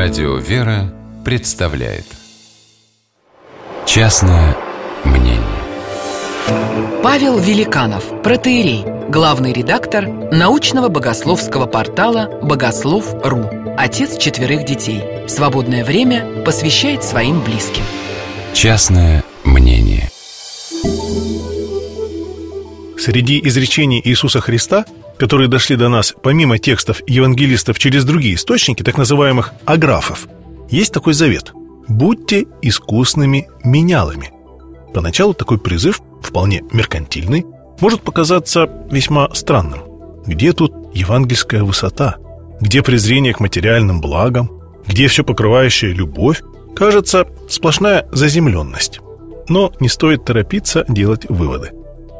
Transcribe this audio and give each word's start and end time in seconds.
Радио 0.00 0.36
«Вера» 0.36 0.94
представляет 1.24 2.04
Частное 3.84 4.56
мнение 5.04 5.42
Павел 7.02 7.36
Великанов, 7.36 8.22
протеерей, 8.22 8.84
главный 9.10 9.52
редактор 9.52 10.06
научного 10.06 10.88
богословского 10.88 11.66
портала 11.66 12.30
«Богослов.ру», 12.44 13.74
отец 13.76 14.16
четверых 14.18 14.64
детей. 14.64 15.02
Свободное 15.26 15.84
время 15.84 16.44
посвящает 16.44 17.02
своим 17.02 17.42
близким. 17.42 17.82
Частное 18.52 19.24
мнение 19.42 20.12
Среди 22.96 23.40
изречений 23.42 24.00
Иисуса 24.04 24.40
Христа, 24.40 24.84
которые 25.18 25.48
дошли 25.48 25.76
до 25.76 25.88
нас 25.88 26.14
помимо 26.22 26.58
текстов 26.58 27.02
евангелистов 27.06 27.78
через 27.78 28.04
другие 28.04 28.36
источники, 28.36 28.82
так 28.82 28.96
называемых 28.96 29.52
аграфов, 29.64 30.28
есть 30.70 30.92
такой 30.92 31.14
завет 31.14 31.52
«Будьте 31.88 32.46
искусными 32.62 33.48
менялами». 33.64 34.30
Поначалу 34.94 35.34
такой 35.34 35.58
призыв, 35.58 36.00
вполне 36.22 36.62
меркантильный, 36.72 37.44
может 37.80 38.02
показаться 38.02 38.68
весьма 38.90 39.32
странным. 39.34 39.80
Где 40.26 40.52
тут 40.52 40.72
евангельская 40.94 41.62
высота? 41.62 42.16
Где 42.60 42.82
презрение 42.82 43.32
к 43.32 43.40
материальным 43.40 44.00
благам? 44.00 44.50
Где 44.86 45.08
все 45.08 45.24
покрывающая 45.24 45.92
любовь? 45.92 46.42
Кажется, 46.74 47.26
сплошная 47.48 48.08
заземленность. 48.12 49.00
Но 49.48 49.72
не 49.80 49.88
стоит 49.88 50.24
торопиться 50.24 50.84
делать 50.88 51.26
выводы. 51.28 51.70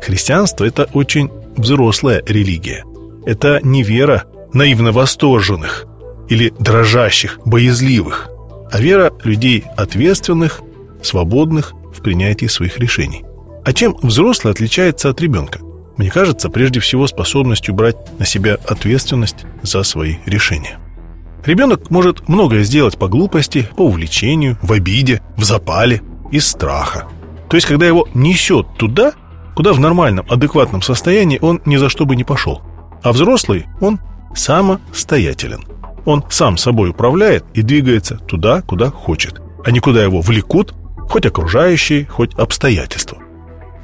Христианство– 0.01 0.65
это 0.67 0.89
очень 0.95 1.31
взрослая 1.59 2.23
религия. 2.27 2.85
Это 3.27 3.61
не 3.63 3.83
вера 3.83 4.25
наивно 4.53 4.93
восторженных 4.93 5.87
или 6.29 6.53
дрожащих, 6.59 7.41
боязливых, 7.45 8.29
а 8.71 8.81
вера 8.81 9.13
людей 9.25 9.65
ответственных, 9.77 10.61
свободных 11.03 11.73
в 11.95 12.03
принятии 12.03 12.47
своих 12.47 12.79
решений. 12.79 13.25
А 13.65 13.73
чем 13.73 13.97
взрослый 14.03 14.53
отличается 14.53 15.11
от 15.11 15.21
ребенка? 15.21 15.61
Мне 15.97 16.11
кажется, 16.11 16.49
прежде 16.49 16.81
всего 16.81 17.07
способностью 17.07 17.75
брать 17.75 17.97
на 18.19 18.25
себя 18.25 18.57
ответственность 18.67 19.45
за 19.63 19.83
свои 19.83 20.17
решения. 20.27 20.79
Ребенок 21.45 21.91
может 21.91 22.29
многое 22.29 22.63
сделать 22.63 22.99
по 22.99 23.09
глупости, 23.09 23.69
по 23.77 23.83
увлечению, 23.83 24.59
в 24.63 24.73
обиде, 24.73 25.23
в 25.37 25.45
запале, 25.45 26.03
из 26.31 26.47
страха. 26.47 27.09
То 27.49 27.57
есть, 27.57 27.67
когда 27.67 27.87
его 27.87 28.07
несет 28.15 28.67
туда, 28.77 29.15
куда 29.59 29.73
в 29.73 29.81
нормальном, 29.81 30.25
адекватном 30.31 30.83
состоянии 30.83 31.41
он 31.43 31.61
ни 31.65 31.79
за 31.79 31.89
что 31.89 32.07
бы 32.07 32.15
не 32.15 32.23
пошел. 32.23 32.63
А 33.03 33.11
взрослый, 33.11 33.67
он 33.81 33.99
самостоятелен. 34.33 35.65
Он 36.05 36.25
сам 36.31 36.57
собой 36.57 36.91
управляет 36.91 37.45
и 37.55 37.63
двигается 37.63 38.19
туда, 38.19 38.63
куда 38.63 38.93
хочет, 38.93 39.43
а 39.65 39.73
не 39.73 39.81
куда 39.81 40.05
его 40.05 40.21
влекут 40.21 40.75
хоть 41.09 41.27
окружающие, 41.27 42.07
хоть 42.07 42.35
обстоятельства. 42.35 43.19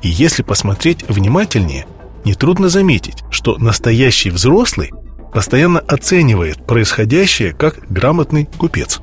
И 0.00 0.08
если 0.08 0.44
посмотреть 0.44 1.08
внимательнее, 1.08 1.86
нетрудно 2.24 2.68
заметить, 2.68 3.24
что 3.30 3.58
настоящий 3.58 4.30
взрослый 4.30 4.92
постоянно 5.32 5.80
оценивает 5.80 6.64
происходящее 6.68 7.52
как 7.52 7.80
грамотный 7.90 8.48
купец. 8.58 9.00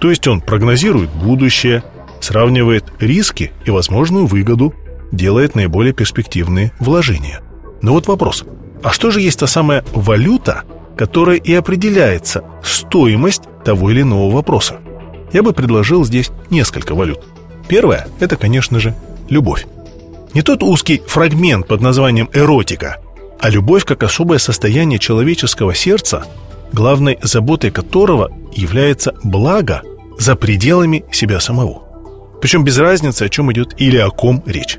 То 0.00 0.08
есть 0.08 0.26
он 0.26 0.40
прогнозирует 0.40 1.10
будущее, 1.10 1.84
сравнивает 2.20 2.86
риски 2.98 3.52
и 3.66 3.70
возможную 3.70 4.24
выгоду, 4.24 4.72
делает 5.14 5.54
наиболее 5.54 5.92
перспективные 5.92 6.72
вложения. 6.78 7.40
Но 7.82 7.92
вот 7.92 8.06
вопрос, 8.06 8.44
а 8.82 8.90
что 8.90 9.10
же 9.10 9.20
есть 9.20 9.38
та 9.38 9.46
самая 9.46 9.84
валюта, 9.94 10.62
которая 10.96 11.36
и 11.36 11.52
определяется 11.54 12.44
стоимость 12.62 13.42
того 13.64 13.90
или 13.90 14.02
иного 14.02 14.30
вопроса? 14.30 14.80
Я 15.32 15.42
бы 15.42 15.52
предложил 15.52 16.04
здесь 16.04 16.30
несколько 16.50 16.94
валют. 16.94 17.20
Первое– 17.66 18.06
это, 18.20 18.36
конечно 18.36 18.78
же, 18.78 18.94
любовь. 19.28 19.66
Не 20.34 20.42
тот 20.42 20.62
узкий 20.62 21.02
фрагмент 21.06 21.66
под 21.66 21.80
названием 21.80 22.28
эротика, 22.32 22.98
а 23.40 23.50
любовь 23.50 23.84
как 23.84 24.02
особое 24.02 24.38
состояние 24.38 24.98
человеческого 24.98 25.74
сердца, 25.74 26.24
главной 26.72 27.18
заботой 27.22 27.70
которого 27.70 28.30
является 28.52 29.14
благо 29.22 29.82
за 30.18 30.36
пределами 30.36 31.04
себя 31.12 31.40
самого. 31.40 31.82
Причем 32.40 32.64
без 32.64 32.78
разницы, 32.78 33.22
о 33.22 33.28
чем 33.28 33.52
идет 33.52 33.74
или 33.78 33.96
о 33.96 34.10
ком 34.10 34.42
речь. 34.46 34.78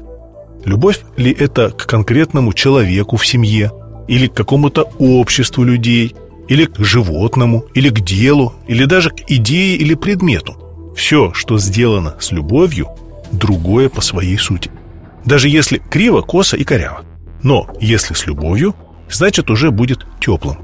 Любовь 0.66 1.02
ли 1.16 1.32
это 1.32 1.70
к 1.70 1.86
конкретному 1.86 2.52
человеку 2.54 3.18
в 3.18 3.26
семье, 3.26 3.72
или 4.08 4.28
к 4.28 4.34
какому-то 4.34 4.90
обществу 5.00 5.64
людей, 5.64 6.16
или 6.48 6.66
к 6.66 6.80
животному, 6.80 7.66
или 7.74 7.90
к 7.90 8.02
делу, 8.02 8.54
или 8.68 8.86
даже 8.86 9.12
к 9.12 9.22
идее 9.28 9.78
или 9.78 9.94
предмету. 9.94 10.94
Все, 10.96 11.34
что 11.34 11.58
сделано 11.60 12.16
с 12.20 12.32
любовью, 12.32 12.90
другое 13.32 13.90
по 13.90 14.02
своей 14.02 14.38
сути. 14.38 14.72
Даже 15.24 15.50
если 15.50 15.78
криво, 15.78 16.22
косо 16.22 16.58
и 16.58 16.64
коряво. 16.64 17.04
Но 17.44 17.68
если 17.80 18.14
с 18.14 18.26
любовью, 18.26 18.76
значит 19.10 19.50
уже 19.50 19.72
будет 19.72 20.06
теплым. 20.20 20.58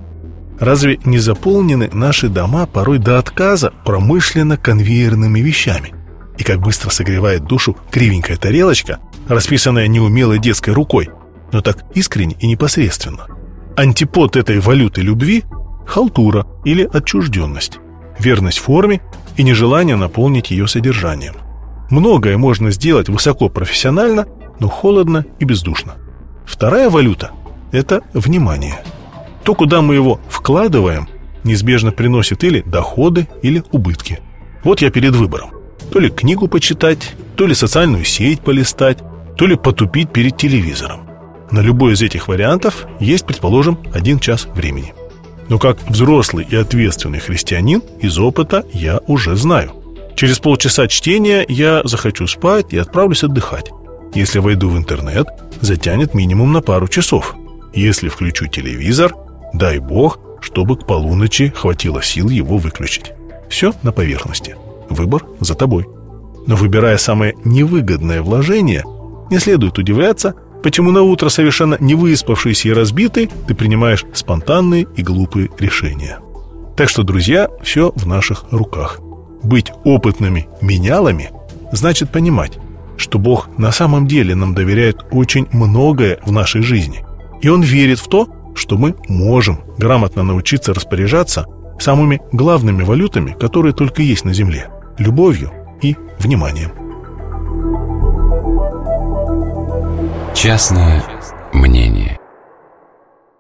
Разве 0.60 1.00
не 1.06 1.18
заполнены 1.18 1.90
наши 1.92 2.30
дома 2.30 2.66
порой 2.68 3.00
до 3.00 3.18
отказа 3.18 3.74
промышленно 3.84 4.58
конвейерными 4.58 5.40
вещами? 5.40 5.94
И 6.38 6.44
как 6.44 6.60
быстро 6.60 6.90
согревает 6.92 7.44
душу 7.46 7.76
кривенькая 7.92 8.38
тарелочка, 8.38 9.00
расписанная 9.28 9.88
неумелой 9.88 10.40
детской 10.40 10.74
рукой, 10.74 11.10
но 11.52 11.62
так 11.62 11.84
искренне 11.94 12.36
и 12.40 12.48
непосредственно. 12.48 13.28
Антипод 13.76 14.36
этой 14.36 14.60
валюты 14.60 15.02
любви– 15.02 15.44
халтура 15.88 16.46
или 16.66 16.88
отчужденность, 16.92 17.80
верность 18.20 18.60
форме 18.60 19.02
и 19.38 19.44
нежелание 19.44 19.96
наполнить 19.96 20.52
ее 20.52 20.68
содержанием. 20.68 21.36
Многое 21.90 22.38
можно 22.38 22.72
сделать 22.72 23.10
высоко 23.10 23.50
профессионально, 23.50 24.26
но 24.60 24.70
холодно 24.70 25.26
и 25.40 25.46
бездушно. 25.46 25.96
Вторая 26.46 26.90
валюта– 26.90 27.32
это 27.72 28.02
внимание. 28.14 28.82
То, 29.44 29.56
куда 29.56 29.82
мы 29.82 29.96
его 29.96 30.20
вкладываем, 30.30 31.08
неизбежно 31.44 31.92
приносит 31.92 32.44
или 32.44 32.62
доходы, 32.62 33.28
или 33.42 33.64
убытки. 33.72 34.20
Вот 34.64 34.82
я 34.82 34.92
перед 34.92 35.16
выбором. 35.16 35.52
То 35.92 36.00
ли 36.00 36.10
книгу 36.10 36.48
почитать, 36.48 37.16
то 37.36 37.48
ли 37.48 37.54
социальную 37.54 38.06
сеть 38.06 38.42
полистать, 38.42 39.00
то 39.42 39.48
ли 39.48 39.56
потупить 39.56 40.14
перед 40.14 40.38
телевизором. 40.38 41.10
На 41.50 41.62
любой 41.62 41.94
из 41.94 42.04
этих 42.04 42.28
вариантов 42.28 42.86
есть, 43.00 43.26
предположим, 43.26 43.80
один 43.92 44.20
час 44.20 44.48
времени. 44.54 44.94
Но 45.50 45.58
как 45.58 45.82
взрослый 45.90 46.46
и 46.48 46.56
ответственный 46.56 47.18
христианин 47.18 47.82
из 48.00 48.20
опыта 48.20 48.64
я 48.72 49.00
уже 49.08 49.36
знаю. 49.36 49.72
Через 50.16 50.38
полчаса 50.38 50.88
чтения 50.88 51.44
я 51.50 51.82
захочу 51.86 52.28
спать 52.28 52.68
и 52.70 52.78
отправлюсь 52.78 53.24
отдыхать. 53.24 53.72
Если 54.14 54.38
войду 54.38 54.70
в 54.70 54.78
интернет, 54.78 55.28
затянет 55.60 56.14
минимум 56.14 56.54
на 56.54 56.62
пару 56.62 56.88
часов. 56.88 57.36
Если 57.74 58.10
включу 58.10 58.46
телевизор, 58.46 59.16
дай 59.54 59.80
бог, 59.80 60.20
чтобы 60.42 60.78
к 60.78 60.86
полуночи 60.86 61.52
хватило 61.56 62.04
сил 62.04 62.30
его 62.30 62.58
выключить. 62.58 63.14
Все 63.50 63.74
на 63.82 63.92
поверхности. 63.92 64.56
Выбор 64.92 65.26
за 65.40 65.56
тобой. 65.56 65.88
Но 66.46 66.56
выбирая 66.56 66.98
самое 66.98 67.34
невыгодное 67.44 68.22
вложение, 68.22 68.84
не 69.32 69.40
следует 69.40 69.80
удивляться, 69.80 70.36
почему 70.62 70.92
на 70.92 71.02
утро 71.02 71.30
совершенно 71.30 71.78
не 71.80 71.96
выспавшийся 71.96 72.70
и 72.70 72.74
разбитый 72.74 73.30
ты 73.48 73.56
принимаешь 73.56 74.06
спонтанные 74.14 74.86
и 74.96 75.02
глупые 75.02 75.50
решения. 75.58 76.20
Так 76.78 76.90
что, 76.90 77.04
друзья, 77.04 77.50
все 77.64 77.92
в 77.96 78.06
наших 78.06 78.46
руках. 78.52 79.00
Быть 79.44 79.72
опытными 79.84 80.48
менялами 80.62 81.32
значит 81.72 82.12
понимать, 82.12 82.60
что 82.98 83.18
Бог 83.18 83.50
на 83.58 83.72
самом 83.72 84.08
деле 84.08 84.36
нам 84.36 84.54
доверяет 84.54 85.06
очень 85.12 85.48
многое 85.52 86.20
в 86.26 86.32
нашей 86.32 86.62
жизни. 86.62 87.04
И 87.42 87.50
Он 87.50 87.62
верит 87.62 88.00
в 88.00 88.08
то, 88.08 88.28
что 88.54 88.78
мы 88.78 88.96
можем 89.08 89.62
грамотно 89.78 90.24
научиться 90.24 90.74
распоряжаться 90.74 91.46
самыми 91.80 92.22
главными 92.32 92.84
валютами, 92.84 93.36
которые 93.40 93.74
только 93.74 94.02
есть 94.04 94.26
на 94.26 94.34
Земле– 94.34 94.70
любовью 95.00 95.52
и 95.82 95.96
вниманием. 96.20 96.81
Частное 100.34 101.04